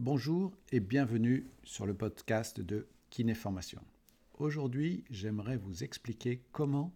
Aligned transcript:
Bonjour 0.00 0.56
et 0.70 0.78
bienvenue 0.78 1.44
sur 1.64 1.84
le 1.84 1.92
podcast 1.92 2.60
de 2.60 2.86
Kinéformation. 3.10 3.82
Aujourd'hui, 4.34 5.02
j'aimerais 5.10 5.56
vous 5.56 5.82
expliquer 5.82 6.40
comment 6.52 6.94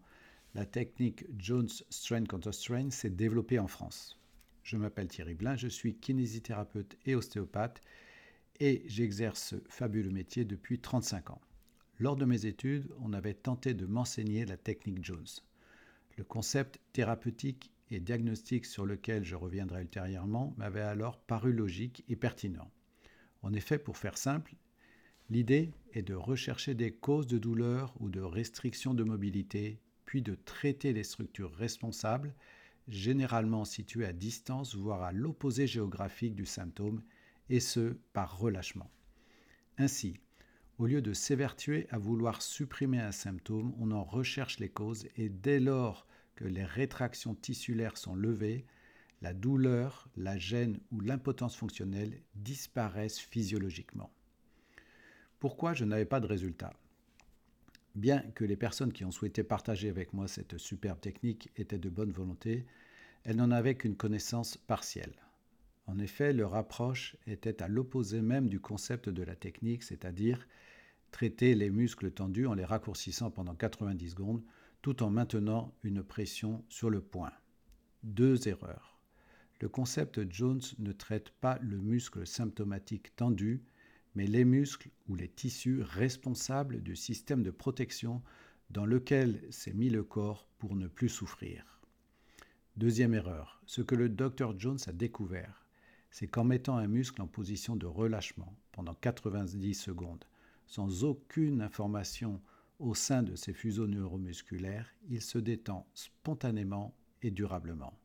la 0.54 0.67
technique 0.67 1.25
Jones 1.37 1.69
Strain 1.91 2.23
Counter 2.23 2.53
Strain 2.53 2.91
s'est 2.91 3.11
développée 3.11 3.59
en 3.59 3.67
France. 3.67 4.21
Je 4.62 4.77
m'appelle 4.77 5.09
Thierry 5.09 5.35
Blin, 5.35 5.57
je 5.57 5.67
suis 5.67 5.96
kinésithérapeute 5.96 6.96
et 7.04 7.17
ostéopathe 7.17 7.80
et 8.61 8.84
j'exerce 8.86 9.48
ce 9.48 9.57
fabuleux 9.69 10.12
métier 10.12 10.45
depuis 10.45 10.79
35 10.79 11.30
ans. 11.30 11.41
Lors 11.98 12.14
de 12.14 12.25
mes 12.25 12.46
études, 12.46 12.89
on 13.00 13.14
avait 13.14 13.34
tenté 13.34 13.75
de 13.75 13.84
m'enseigner 13.84 14.45
la 14.46 14.57
technique 14.57 15.05
Jones. 15.05 15.27
Le 16.16 16.23
concept 16.23 16.79
thérapeutique 16.93 17.73
et 17.91 17.98
diagnostique 17.98 18.64
sur 18.64 18.87
lequel 18.87 19.25
je 19.25 19.34
reviendrai 19.34 19.82
ultérieurement 19.82 20.55
m'avait 20.57 20.82
alors 20.82 21.19
paru 21.19 21.53
logique 21.53 22.05
et 22.09 22.14
pertinent. 22.14 22.71
En 23.43 23.52
effet, 23.52 23.79
pour 23.79 23.96
faire 23.96 24.16
simple, 24.16 24.54
l'idée 25.30 25.72
est 25.93 26.03
de 26.03 26.14
rechercher 26.14 26.75
des 26.75 26.93
causes 26.93 27.26
de 27.26 27.39
douleur 27.39 27.94
ou 28.00 28.08
de 28.08 28.21
restriction 28.21 28.94
de 28.94 29.04
mobilité, 29.04 29.80
puis 30.04 30.22
de 30.22 30.34
traiter 30.34 30.93
les 30.93 31.04
structures 31.04 31.54
responsables, 31.54 32.34
généralement 32.89 33.64
situées 33.64 34.06
à 34.06 34.12
distance, 34.12 34.75
voire 34.75 35.03
à 35.03 35.12
l'opposé 35.12 35.67
géographique 35.67 36.34
du 36.34 36.47
symptôme, 36.47 37.03
et 37.48 37.61
ce, 37.61 37.97
par 38.12 38.39
relâchement. 38.39 38.91
Ainsi, 39.78 40.14
au 40.78 40.86
lieu 40.86 41.03
de 41.03 41.12
s'évertuer 41.12 41.86
à 41.91 41.98
vouloir 41.98 42.42
supprimer 42.42 43.00
un 43.00 43.12
symptôme, 43.12 43.75
on 43.78 43.91
en 43.91 44.05
recherche 44.05 44.59
les 44.59 44.69
causes 44.69 45.06
et 45.17 45.28
dès 45.28 45.61
lors 45.61 46.06
que 46.34 46.45
les 46.45 46.64
rétractions 46.64 47.34
tissulaires 47.34 47.98
sont 47.98 48.14
levées, 48.14 48.64
la 49.22 49.33
douleur, 49.33 50.08
la 50.17 50.36
gêne 50.36 50.81
ou 50.91 51.00
l'impotence 51.00 51.56
fonctionnelle 51.56 52.20
disparaissent 52.34 53.20
physiologiquement. 53.20 54.12
Pourquoi 55.39 55.75
je 55.75 55.84
n'avais 55.84 56.05
pas 56.05 56.20
de 56.20 56.27
résultat? 56.27 56.73
Bien 57.95 58.20
que 58.34 58.45
les 58.45 58.56
personnes 58.56 58.93
qui 58.93 59.05
ont 59.05 59.12
souhaité 59.12 59.45
partager 59.45 59.89
avec 59.89 60.12
moi 60.12 60.27
cette 60.27 60.59
superbe 60.59 61.00
technique 61.00 61.50
étaient 61.56 61.78
de 61.78 61.89
bonne 61.89 62.11
volonté, 62.11 62.67
elles 63.23 63.37
n'en 63.37 63.53
avaient 63.53 63.77
qu'une 63.77 63.97
connaissance 63.97 64.56
partielle. 64.56 65.15
En 65.87 65.98
effet, 65.98 66.33
leur 66.33 66.55
approche 66.56 67.17
était 67.27 67.62
à 67.62 67.69
l'opposé 67.69 68.23
même 68.23 68.48
du 68.48 68.61
concept 68.61 69.09
de 69.09 69.23
la 69.23 69.37
technique, 69.37 69.84
c'est-à-dire 69.84 70.48
traiter 71.12 71.55
les 71.55 71.70
muscles 71.70 72.11
tendus 72.11 72.47
en 72.47 72.55
les 72.55 72.65
raccourcissant 72.65 73.31
pendant 73.31 73.55
90 73.55 74.11
secondes 74.11 74.43
tout 74.81 75.05
en 75.05 75.11
maintenant 75.11 75.73
une 75.84 76.03
pression 76.03 76.65
sur 76.69 76.91
le 76.91 77.00
point. 77.00 77.33
Deux 78.03 78.48
erreurs. 78.48 78.92
Le 79.63 79.69
concept 79.69 80.29
Jones 80.29 80.61
ne 80.81 80.91
traite 80.91 81.31
pas 81.31 81.57
le 81.63 81.79
muscle 81.79 82.27
symptomatique 82.27 83.15
tendu, 83.15 83.63
mais 84.17 84.27
les 84.27 84.45
muscles 84.45 84.91
ou 85.09 85.15
les 85.15 85.29
tissus 85.29 85.83
responsables 85.83 86.83
du 86.83 86.97
système 86.97 87.45
de 87.45 87.53
protection 87.53 88.23
dans 88.71 88.85
lequel 88.85 89.41
s'est 89.51 89.73
mis 89.73 89.89
le 89.89 90.03
corps 90.03 90.49
pour 90.59 90.75
ne 90.75 90.89
plus 90.89 91.09
souffrir. 91.09 91.81
Deuxième 92.77 93.15
erreur, 93.15 93.63
ce 93.67 93.83
que 93.83 93.95
le 93.95 94.09
docteur 94.09 94.59
Jones 94.59 94.81
a 94.89 94.93
découvert, 94.93 95.65
c'est 96.11 96.27
qu'en 96.27 96.43
mettant 96.43 96.77
un 96.77 96.89
muscle 96.89 97.23
en 97.23 97.29
position 97.29 97.77
de 97.77 97.87
relâchement 97.87 98.57
pendant 98.73 98.95
90 98.95 99.75
secondes, 99.75 100.25
sans 100.67 101.05
aucune 101.05 101.63
information 101.63 102.43
au 102.81 102.97
sein 102.97 103.23
de 103.23 103.37
ses 103.37 103.53
fuseaux 103.53 103.87
neuromusculaires, 103.87 104.93
il 105.09 105.23
se 105.23 105.39
détend 105.39 105.87
spontanément 105.95 106.97
et 107.23 107.31
durablement. 107.31 107.97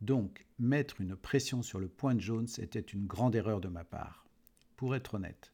Donc, 0.00 0.46
mettre 0.58 1.00
une 1.00 1.16
pression 1.16 1.62
sur 1.62 1.80
le 1.80 1.88
point 1.88 2.14
de 2.14 2.20
Jones 2.20 2.48
était 2.58 2.80
une 2.80 3.06
grande 3.06 3.34
erreur 3.34 3.60
de 3.60 3.68
ma 3.68 3.84
part. 3.84 4.26
Pour 4.76 4.94
être 4.94 5.14
honnête, 5.14 5.52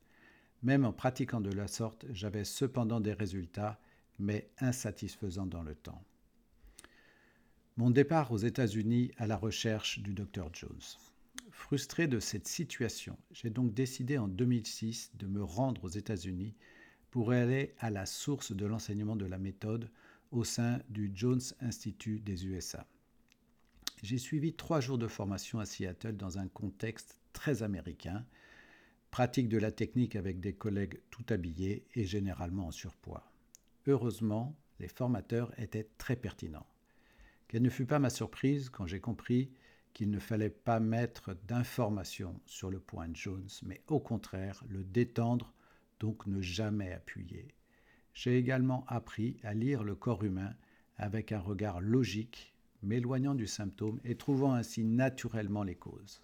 même 0.62 0.84
en 0.84 0.92
pratiquant 0.92 1.40
de 1.40 1.50
la 1.50 1.66
sorte, 1.66 2.06
j'avais 2.10 2.44
cependant 2.44 3.00
des 3.00 3.12
résultats, 3.12 3.80
mais 4.18 4.50
insatisfaisants 4.58 5.46
dans 5.46 5.62
le 5.62 5.74
temps. 5.74 6.02
Mon 7.76 7.90
départ 7.90 8.32
aux 8.32 8.38
États-Unis 8.38 9.10
à 9.16 9.26
la 9.26 9.36
recherche 9.36 9.98
du 9.98 10.14
Dr 10.14 10.48
Jones. 10.52 10.80
Frustré 11.50 12.06
de 12.06 12.20
cette 12.20 12.46
situation, 12.46 13.18
j'ai 13.32 13.50
donc 13.50 13.74
décidé 13.74 14.16
en 14.18 14.28
2006 14.28 15.12
de 15.14 15.26
me 15.26 15.42
rendre 15.42 15.84
aux 15.84 15.88
États-Unis 15.88 16.54
pour 17.10 17.32
aller 17.32 17.74
à 17.78 17.90
la 17.90 18.06
source 18.06 18.52
de 18.52 18.66
l'enseignement 18.66 19.16
de 19.16 19.26
la 19.26 19.38
méthode 19.38 19.90
au 20.30 20.44
sein 20.44 20.80
du 20.88 21.12
Jones 21.14 21.40
Institute 21.60 22.24
des 22.24 22.46
USA. 22.46 22.86
J'ai 24.04 24.18
suivi 24.18 24.52
trois 24.52 24.80
jours 24.80 24.98
de 24.98 25.08
formation 25.08 25.60
à 25.60 25.64
Seattle 25.64 26.18
dans 26.18 26.36
un 26.36 26.46
contexte 26.46 27.18
très 27.32 27.62
américain, 27.62 28.26
pratique 29.10 29.48
de 29.48 29.56
la 29.56 29.72
technique 29.72 30.14
avec 30.14 30.40
des 30.40 30.52
collègues 30.52 31.00
tout 31.10 31.24
habillés 31.30 31.86
et 31.94 32.04
généralement 32.04 32.66
en 32.66 32.70
surpoids. 32.70 33.32
Heureusement, 33.86 34.54
les 34.78 34.88
formateurs 34.88 35.58
étaient 35.58 35.88
très 35.96 36.16
pertinents. 36.16 36.66
Quelle 37.48 37.62
ne 37.62 37.70
fut 37.70 37.86
pas 37.86 37.98
ma 37.98 38.10
surprise 38.10 38.68
quand 38.68 38.86
j'ai 38.86 39.00
compris 39.00 39.50
qu'il 39.94 40.10
ne 40.10 40.18
fallait 40.18 40.50
pas 40.50 40.80
mettre 40.80 41.34
d'informations 41.48 42.38
sur 42.44 42.68
le 42.68 42.80
point 42.80 43.08
Jones, 43.14 43.48
mais 43.62 43.80
au 43.86 44.00
contraire 44.00 44.62
le 44.68 44.84
détendre, 44.84 45.54
donc 45.98 46.26
ne 46.26 46.42
jamais 46.42 46.92
appuyer. 46.92 47.48
J'ai 48.12 48.36
également 48.36 48.84
appris 48.86 49.38
à 49.42 49.54
lire 49.54 49.82
le 49.82 49.94
corps 49.94 50.24
humain 50.24 50.52
avec 50.98 51.32
un 51.32 51.40
regard 51.40 51.80
logique 51.80 52.53
m'éloignant 52.84 53.34
du 53.34 53.46
symptôme 53.46 54.00
et 54.04 54.16
trouvant 54.16 54.54
ainsi 54.54 54.84
naturellement 54.84 55.62
les 55.62 55.74
causes. 55.74 56.22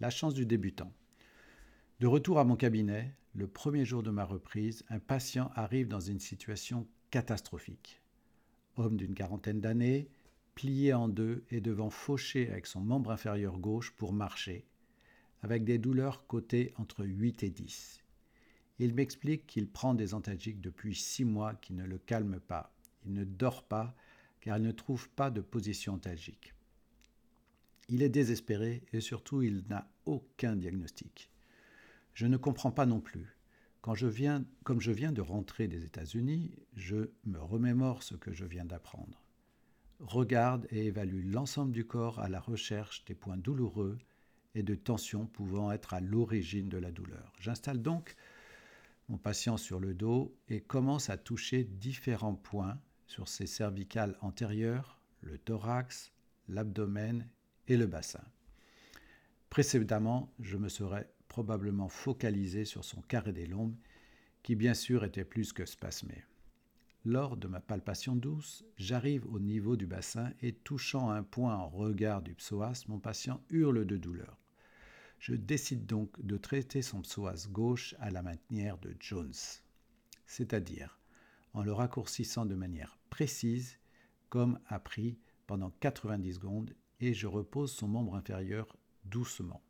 La 0.00 0.10
chance 0.10 0.34
du 0.34 0.46
débutant. 0.46 0.92
De 2.00 2.06
retour 2.06 2.38
à 2.38 2.44
mon 2.44 2.56
cabinet, 2.56 3.14
le 3.34 3.46
premier 3.46 3.84
jour 3.84 4.02
de 4.02 4.10
ma 4.10 4.24
reprise, 4.24 4.84
un 4.88 4.98
patient 4.98 5.50
arrive 5.54 5.86
dans 5.86 6.00
une 6.00 6.18
situation 6.18 6.86
catastrophique. 7.10 8.00
Homme 8.76 8.96
d'une 8.96 9.14
quarantaine 9.14 9.60
d'années, 9.60 10.08
plié 10.54 10.94
en 10.94 11.08
deux 11.08 11.44
et 11.50 11.60
devant 11.60 11.90
faucher 11.90 12.50
avec 12.50 12.66
son 12.66 12.80
membre 12.80 13.10
inférieur 13.10 13.58
gauche 13.58 13.92
pour 13.92 14.12
marcher, 14.12 14.64
avec 15.42 15.64
des 15.64 15.78
douleurs 15.78 16.26
cotées 16.26 16.72
entre 16.76 17.04
8 17.04 17.42
et 17.42 17.50
10. 17.50 18.02
Il 18.78 18.94
m'explique 18.94 19.46
qu'il 19.46 19.68
prend 19.68 19.94
des 19.94 20.14
antalgiques 20.14 20.60
depuis 20.60 20.94
six 20.94 21.24
mois 21.24 21.54
qui 21.54 21.74
ne 21.74 21.84
le 21.84 21.98
calment 21.98 22.40
pas. 22.40 22.74
Il 23.04 23.12
ne 23.12 23.24
dort 23.24 23.64
pas 23.64 23.94
car 24.40 24.58
il 24.58 24.62
ne 24.62 24.72
trouve 24.72 25.08
pas 25.10 25.30
de 25.30 25.40
position 25.40 25.94
antalgique. 25.94 26.54
Il 27.88 28.02
est 28.02 28.08
désespéré 28.08 28.84
et 28.92 29.00
surtout 29.00 29.42
il 29.42 29.64
n'a 29.68 29.90
aucun 30.06 30.56
diagnostic. 30.56 31.30
Je 32.14 32.26
ne 32.26 32.36
comprends 32.36 32.70
pas 32.70 32.86
non 32.86 33.00
plus. 33.00 33.36
Quand 33.80 33.94
je 33.94 34.06
viens, 34.06 34.44
comme 34.62 34.80
je 34.80 34.92
viens 34.92 35.12
de 35.12 35.22
rentrer 35.22 35.66
des 35.66 35.84
États-Unis, 35.84 36.52
je 36.76 37.10
me 37.24 37.38
remémore 37.38 38.02
ce 38.02 38.14
que 38.14 38.32
je 38.32 38.44
viens 38.44 38.64
d'apprendre. 38.64 39.22
Regarde 40.00 40.66
et 40.70 40.86
évalue 40.86 41.30
l'ensemble 41.32 41.72
du 41.72 41.86
corps 41.86 42.20
à 42.20 42.28
la 42.28 42.40
recherche 42.40 43.04
des 43.06 43.14
points 43.14 43.36
douloureux 43.36 43.98
et 44.54 44.62
de 44.62 44.74
tensions 44.74 45.26
pouvant 45.26 45.72
être 45.72 45.94
à 45.94 46.00
l'origine 46.00 46.68
de 46.68 46.78
la 46.78 46.90
douleur. 46.90 47.32
J'installe 47.38 47.82
donc 47.82 48.16
mon 49.08 49.18
patient 49.18 49.56
sur 49.56 49.80
le 49.80 49.94
dos 49.94 50.36
et 50.48 50.60
commence 50.60 51.10
à 51.10 51.16
toucher 51.16 51.64
différents 51.64 52.34
points 52.34 52.78
sur 53.10 53.26
ses 53.26 53.46
cervicales 53.46 54.16
antérieures, 54.20 55.00
le 55.22 55.36
thorax, 55.36 56.12
l'abdomen 56.48 57.28
et 57.66 57.76
le 57.76 57.88
bassin. 57.88 58.22
Précédemment, 59.48 60.32
je 60.38 60.56
me 60.56 60.68
serais 60.68 61.10
probablement 61.26 61.88
focalisé 61.88 62.64
sur 62.64 62.84
son 62.84 63.02
carré 63.02 63.32
des 63.32 63.46
lombes, 63.46 63.74
qui 64.44 64.54
bien 64.54 64.74
sûr 64.74 65.04
était 65.04 65.24
plus 65.24 65.52
que 65.52 65.66
spasmé. 65.66 66.24
Lors 67.04 67.36
de 67.36 67.48
ma 67.48 67.58
palpation 67.58 68.14
douce, 68.14 68.64
j'arrive 68.76 69.26
au 69.26 69.40
niveau 69.40 69.74
du 69.74 69.88
bassin 69.88 70.32
et 70.40 70.52
touchant 70.52 71.10
un 71.10 71.24
point 71.24 71.56
en 71.56 71.68
regard 71.68 72.22
du 72.22 72.34
psoas, 72.34 72.84
mon 72.86 73.00
patient 73.00 73.42
hurle 73.50 73.86
de 73.86 73.96
douleur. 73.96 74.38
Je 75.18 75.34
décide 75.34 75.84
donc 75.84 76.24
de 76.24 76.36
traiter 76.36 76.80
son 76.80 77.02
psoas 77.02 77.48
gauche 77.50 77.96
à 77.98 78.12
la 78.12 78.22
manière 78.22 78.78
de 78.78 78.94
Jones, 79.00 79.34
c'est-à-dire 80.26 80.99
en 81.52 81.62
le 81.62 81.72
raccourcissant 81.72 82.46
de 82.46 82.54
manière 82.54 82.98
précise, 83.10 83.78
comme 84.28 84.58
appris 84.66 85.18
pendant 85.46 85.70
90 85.80 86.34
secondes, 86.34 86.74
et 87.00 87.14
je 87.14 87.26
repose 87.26 87.72
son 87.72 87.88
membre 87.88 88.14
inférieur 88.14 88.76
doucement. 89.04 89.62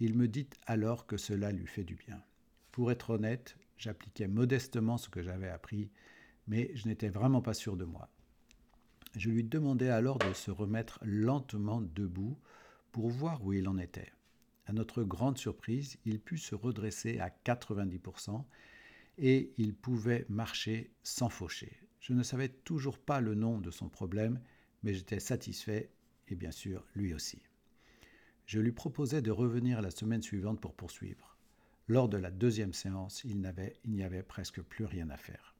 Il 0.00 0.14
me 0.14 0.28
dit 0.28 0.48
alors 0.66 1.06
que 1.06 1.16
cela 1.16 1.50
lui 1.50 1.66
fait 1.66 1.84
du 1.84 1.96
bien. 1.96 2.22
Pour 2.70 2.92
être 2.92 3.10
honnête, 3.10 3.56
j'appliquais 3.76 4.28
modestement 4.28 4.98
ce 4.98 5.08
que 5.08 5.22
j'avais 5.22 5.48
appris, 5.48 5.90
mais 6.46 6.70
je 6.74 6.86
n'étais 6.86 7.08
vraiment 7.08 7.42
pas 7.42 7.54
sûr 7.54 7.76
de 7.76 7.84
moi. 7.84 8.08
Je 9.16 9.30
lui 9.30 9.42
demandai 9.42 9.88
alors 9.88 10.18
de 10.18 10.32
se 10.32 10.50
remettre 10.50 11.00
lentement 11.02 11.80
debout 11.80 12.38
pour 12.92 13.08
voir 13.08 13.44
où 13.44 13.52
il 13.52 13.68
en 13.68 13.78
était. 13.78 14.12
À 14.66 14.72
notre 14.72 15.02
grande 15.02 15.38
surprise, 15.38 15.96
il 16.04 16.20
put 16.20 16.38
se 16.38 16.54
redresser 16.54 17.18
à 17.18 17.30
90% 17.30 18.44
et 19.18 19.52
il 19.58 19.74
pouvait 19.74 20.24
marcher 20.28 20.90
sans 21.02 21.28
faucher. 21.28 21.78
Je 22.00 22.12
ne 22.12 22.22
savais 22.22 22.48
toujours 22.48 22.98
pas 22.98 23.20
le 23.20 23.34
nom 23.34 23.58
de 23.58 23.70
son 23.70 23.88
problème, 23.88 24.40
mais 24.82 24.94
j'étais 24.94 25.20
satisfait, 25.20 25.90
et 26.28 26.36
bien 26.36 26.52
sûr 26.52 26.86
lui 26.94 27.12
aussi. 27.12 27.42
Je 28.46 28.60
lui 28.60 28.72
proposai 28.72 29.20
de 29.20 29.30
revenir 29.30 29.82
la 29.82 29.90
semaine 29.90 30.22
suivante 30.22 30.60
pour 30.60 30.74
poursuivre. 30.74 31.36
Lors 31.88 32.08
de 32.08 32.16
la 32.16 32.30
deuxième 32.30 32.72
séance, 32.72 33.24
il 33.24 33.40
n'y 33.86 34.02
avait 34.02 34.22
presque 34.22 34.62
plus 34.62 34.84
rien 34.84 35.10
à 35.10 35.16
faire. 35.16 35.54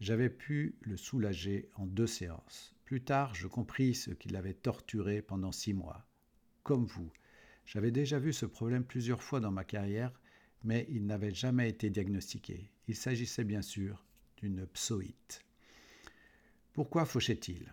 J'avais 0.00 0.30
pu 0.30 0.76
le 0.82 0.96
soulager 0.96 1.70
en 1.74 1.86
deux 1.86 2.06
séances. 2.06 2.76
Plus 2.84 3.02
tard, 3.02 3.34
je 3.34 3.48
compris 3.48 3.94
ce 3.94 4.12
qui 4.12 4.28
l'avait 4.28 4.54
torturé 4.54 5.22
pendant 5.22 5.50
six 5.50 5.74
mois. 5.74 6.06
Comme 6.62 6.86
vous, 6.86 7.12
j'avais 7.66 7.90
déjà 7.90 8.18
vu 8.18 8.32
ce 8.32 8.46
problème 8.46 8.84
plusieurs 8.84 9.22
fois 9.22 9.40
dans 9.40 9.50
ma 9.50 9.64
carrière, 9.64 10.12
mais 10.64 10.86
il 10.90 11.06
n'avait 11.06 11.34
jamais 11.34 11.68
été 11.68 11.90
diagnostiqué. 11.90 12.70
Il 12.88 12.96
s'agissait 12.96 13.44
bien 13.44 13.62
sûr 13.62 14.04
d'une 14.38 14.66
psoïte. 14.66 15.44
Pourquoi 16.72 17.04
fauchait-il? 17.04 17.72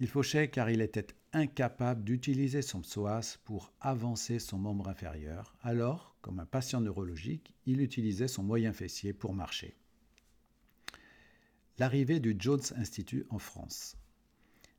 Il 0.00 0.08
fauchait 0.08 0.48
car 0.48 0.70
il 0.70 0.80
était 0.80 1.08
incapable 1.32 2.04
d'utiliser 2.04 2.62
son 2.62 2.82
psoas 2.82 3.38
pour 3.44 3.72
avancer 3.80 4.38
son 4.38 4.58
membre 4.58 4.88
inférieur. 4.88 5.56
Alors, 5.62 6.16
comme 6.20 6.38
un 6.38 6.46
patient 6.46 6.80
neurologique, 6.80 7.52
il 7.66 7.80
utilisait 7.80 8.28
son 8.28 8.42
moyen 8.42 8.72
fessier 8.72 9.12
pour 9.12 9.34
marcher. 9.34 9.76
L'arrivée 11.78 12.20
du 12.20 12.36
Jones 12.38 12.62
Institute 12.76 13.26
en 13.30 13.38
France. 13.38 13.96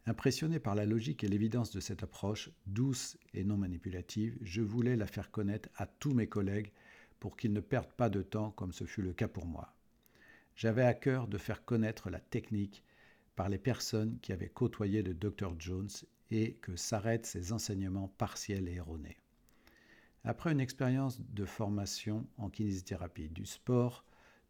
Impressionné 0.09 0.57
par 0.57 0.73
la 0.73 0.87
logique 0.87 1.23
et 1.23 1.27
l'évidence 1.27 1.69
de 1.69 1.79
cette 1.79 2.01
approche, 2.01 2.49
douce 2.65 3.15
et 3.35 3.43
non 3.43 3.57
manipulative, 3.57 4.39
je 4.41 4.63
voulais 4.63 4.95
la 4.95 5.05
faire 5.05 5.29
connaître 5.29 5.69
à 5.75 5.85
tous 5.85 6.15
mes 6.15 6.25
collègues 6.25 6.71
pour 7.19 7.37
qu'ils 7.37 7.53
ne 7.53 7.59
perdent 7.59 7.93
pas 7.93 8.09
de 8.09 8.23
temps 8.23 8.49
comme 8.49 8.73
ce 8.73 8.85
fut 8.85 9.03
le 9.03 9.13
cas 9.13 9.27
pour 9.27 9.45
moi. 9.45 9.71
J'avais 10.55 10.83
à 10.83 10.95
cœur 10.95 11.27
de 11.27 11.37
faire 11.37 11.63
connaître 11.63 12.09
la 12.09 12.19
technique 12.19 12.83
par 13.35 13.49
les 13.49 13.59
personnes 13.59 14.17
qui 14.23 14.33
avaient 14.33 14.49
côtoyé 14.49 15.03
le 15.03 15.13
Dr 15.13 15.53
Jones 15.59 15.91
et 16.31 16.53
que 16.53 16.75
s'arrêtent 16.75 17.27
ces 17.27 17.53
enseignements 17.53 18.11
partiels 18.17 18.67
et 18.67 18.77
erronés. 18.77 19.19
Après 20.23 20.51
une 20.51 20.59
expérience 20.59 21.21
de 21.21 21.45
formation 21.45 22.25
en 22.39 22.49
kinésithérapie 22.49 23.29
du 23.29 23.45
sport, 23.45 24.03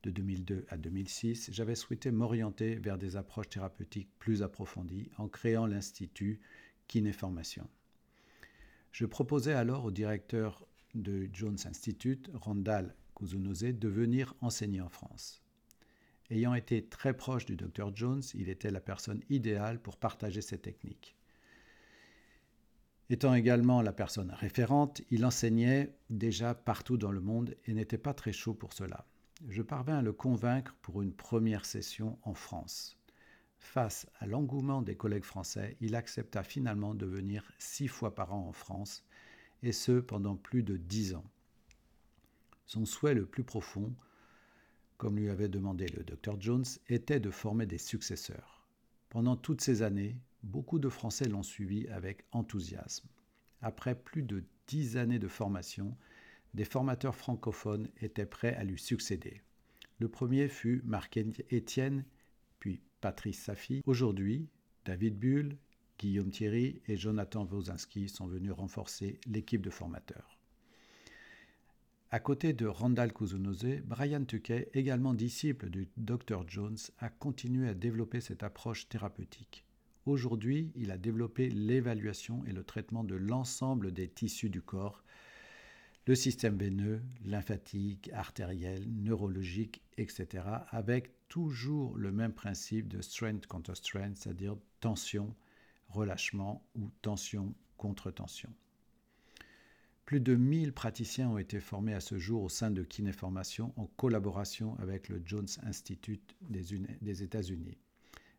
de 0.03 0.11
2002 0.11 0.65
à 0.69 0.77
2006, 0.77 1.49
j'avais 1.51 1.75
souhaité 1.75 2.11
m'orienter 2.11 2.75
vers 2.75 2.97
des 2.97 3.17
approches 3.17 3.49
thérapeutiques 3.49 4.09
plus 4.17 4.41
approfondies 4.43 5.09
en 5.17 5.27
créant 5.27 5.65
l'Institut 5.65 6.39
Kinéformation. 6.87 7.67
Je 8.91 9.05
proposais 9.05 9.53
alors 9.53 9.85
au 9.85 9.91
directeur 9.91 10.65
de 10.95 11.29
Jones 11.33 11.57
Institute, 11.65 12.29
Randall 12.33 12.95
Kuzunose, 13.15 13.63
de 13.63 13.87
venir 13.87 14.33
enseigner 14.41 14.81
en 14.81 14.89
France. 14.89 15.41
Ayant 16.31 16.53
été 16.53 16.85
très 16.85 17.15
proche 17.15 17.45
du 17.45 17.55
Dr 17.55 17.95
Jones, 17.95 18.23
il 18.33 18.49
était 18.49 18.71
la 18.71 18.79
personne 18.79 19.21
idéale 19.29 19.81
pour 19.81 19.97
partager 19.97 20.41
ses 20.41 20.59
techniques. 20.59 21.15
Étant 23.09 23.33
également 23.33 23.81
la 23.81 23.91
personne 23.91 24.31
référente, 24.31 25.01
il 25.09 25.25
enseignait 25.25 25.95
déjà 26.11 26.53
partout 26.53 26.97
dans 26.97 27.11
le 27.11 27.21
monde 27.21 27.55
et 27.65 27.73
n'était 27.73 27.97
pas 27.97 28.13
très 28.13 28.31
chaud 28.31 28.53
pour 28.53 28.73
cela 28.73 29.05
je 29.47 29.61
parvins 29.61 29.99
à 29.99 30.01
le 30.01 30.13
convaincre 30.13 30.75
pour 30.81 31.01
une 31.01 31.13
première 31.13 31.65
session 31.65 32.19
en 32.23 32.33
France. 32.33 32.97
Face 33.57 34.07
à 34.19 34.25
l'engouement 34.25 34.81
des 34.81 34.95
collègues 34.95 35.23
français, 35.23 35.77
il 35.79 35.95
accepta 35.95 36.43
finalement 36.43 36.93
de 36.93 37.05
venir 37.05 37.51
six 37.57 37.87
fois 37.87 38.15
par 38.15 38.33
an 38.33 38.47
en 38.47 38.53
France, 38.53 39.03
et 39.63 39.71
ce 39.71 39.99
pendant 39.99 40.35
plus 40.35 40.63
de 40.63 40.77
dix 40.77 41.15
ans. 41.15 41.29
Son 42.65 42.85
souhait 42.85 43.13
le 43.13 43.25
plus 43.25 43.43
profond, 43.43 43.93
comme 44.97 45.17
lui 45.17 45.29
avait 45.29 45.49
demandé 45.49 45.87
le 45.87 46.03
Dr 46.03 46.39
Jones, 46.39 46.65
était 46.87 47.19
de 47.19 47.31
former 47.31 47.65
des 47.65 47.77
successeurs. 47.77 48.65
Pendant 49.09 49.35
toutes 49.35 49.61
ces 49.61 49.81
années, 49.81 50.17
beaucoup 50.43 50.79
de 50.79 50.89
Français 50.89 51.27
l'ont 51.27 51.43
suivi 51.43 51.87
avec 51.87 52.25
enthousiasme. 52.31 53.07
Après 53.61 53.95
plus 53.95 54.23
de 54.23 54.43
dix 54.67 54.97
années 54.97 55.19
de 55.19 55.27
formation, 55.27 55.97
des 56.53 56.65
formateurs 56.65 57.15
francophones 57.15 57.89
étaient 58.01 58.25
prêts 58.25 58.55
à 58.55 58.63
lui 58.63 58.79
succéder. 58.79 59.41
Le 59.99 60.07
premier 60.07 60.47
fut 60.47 60.81
Marc 60.85 61.17
Étienne, 61.17 62.05
puis 62.59 62.81
Patrice 63.01 63.43
Safi. 63.43 63.81
Aujourd'hui, 63.85 64.47
David 64.85 65.19
Bull, 65.19 65.57
Guillaume 65.97 66.31
Thierry 66.31 66.81
et 66.87 66.95
Jonathan 66.95 67.45
Wozinski 67.45 68.07
sont 68.07 68.27
venus 68.27 68.53
renforcer 68.53 69.19
l'équipe 69.27 69.61
de 69.61 69.69
formateurs. 69.69 70.39
À 72.11 72.19
côté 72.19 72.53
de 72.53 72.65
Randall 72.65 73.13
Kuzunose, 73.13 73.81
Brian 73.85 74.23
Tuckey, 74.23 74.69
également 74.73 75.13
disciple 75.13 75.69
du 75.69 75.89
Dr 75.97 76.43
Jones, 76.47 76.77
a 76.97 77.09
continué 77.09 77.67
à 77.67 77.75
développer 77.75 78.19
cette 78.19 78.41
approche 78.41 78.89
thérapeutique. 78.89 79.63
Aujourd'hui, 80.07 80.71
il 80.75 80.89
a 80.89 80.97
développé 80.97 81.49
l'évaluation 81.49 82.43
et 82.45 82.51
le 82.51 82.63
traitement 82.63 83.03
de 83.03 83.13
l'ensemble 83.13 83.91
des 83.91 84.07
tissus 84.07 84.49
du 84.49 84.61
corps 84.61 85.03
le 86.09 86.15
système 86.15 86.57
veineux, 86.57 87.03
lymphatique, 87.23 88.09
artériel, 88.13 88.83
neurologique, 88.89 89.83
etc., 89.95 90.43
avec 90.71 91.11
toujours 91.27 91.95
le 91.95 92.11
même 92.11 92.33
principe 92.33 92.87
de 92.87 92.99
strength 92.99 93.45
contre 93.45 93.75
strength, 93.75 94.17
c'est-à-dire 94.17 94.57
tension, 94.79 95.35
relâchement 95.87 96.65
ou 96.73 96.89
tension 97.03 97.53
contre 97.77 98.09
tension. 98.09 98.51
Plus 100.05 100.19
de 100.19 100.33
1000 100.33 100.73
praticiens 100.73 101.29
ont 101.29 101.37
été 101.37 101.59
formés 101.59 101.93
à 101.93 101.99
ce 101.99 102.17
jour 102.17 102.41
au 102.41 102.49
sein 102.49 102.71
de 102.71 102.81
Kinéformation 102.81 103.71
en 103.75 103.85
collaboration 103.85 104.79
avec 104.79 105.09
le 105.09 105.21
Jones 105.23 105.45
Institute 105.61 106.35
des 106.41 107.21
États-Unis. 107.21 107.77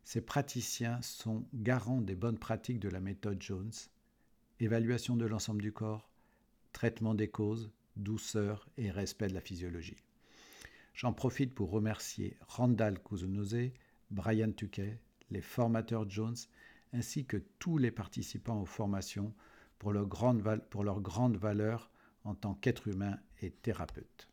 Ces 0.03 0.19
praticiens 0.19 1.01
sont 1.01 1.45
garants 1.53 2.01
des 2.01 2.15
bonnes 2.15 2.37
pratiques 2.37 2.81
de 2.81 2.89
la 2.89 2.99
méthode 2.99 3.41
Jones, 3.41 3.71
évaluation 4.59 5.15
de 5.15 5.25
l'ensemble 5.25 5.61
du 5.61 5.71
corps, 5.71 6.10
traitement 6.71 7.15
des 7.15 7.29
causes, 7.29 7.71
douceur 7.95 8.67
et 8.77 8.91
respect 8.91 9.27
de 9.27 9.33
la 9.33 9.41
physiologie. 9.41 10.03
J'en 10.93 11.13
profite 11.13 11.53
pour 11.53 11.71
remercier 11.71 12.37
Randall 12.47 13.01
Kuzunose, 13.01 13.71
Brian 14.09 14.51
Tuquet, 14.51 14.99
les 15.29 15.41
formateurs 15.41 16.09
Jones, 16.09 16.35
ainsi 16.93 17.25
que 17.25 17.37
tous 17.59 17.77
les 17.77 17.91
participants 17.91 18.61
aux 18.61 18.65
formations 18.65 19.33
pour 19.79 19.93
leur 19.93 20.07
grande, 20.07 20.43
pour 20.69 20.83
leur 20.83 21.01
grande 21.01 21.37
valeur 21.37 21.89
en 22.23 22.35
tant 22.35 22.53
qu'être 22.53 22.87
humain 22.87 23.17
et 23.41 23.49
thérapeute. 23.49 24.27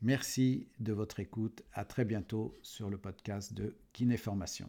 Merci 0.00 0.68
de 0.80 0.92
votre 0.92 1.20
écoute. 1.20 1.62
À 1.72 1.84
très 1.84 2.04
bientôt 2.04 2.54
sur 2.62 2.90
le 2.90 2.98
podcast 2.98 3.54
de 3.54 3.76
Kinéformation. 3.92 4.68